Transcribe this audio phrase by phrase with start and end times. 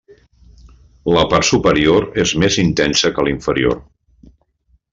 [1.17, 3.77] La part superior és més intensa que la inferior.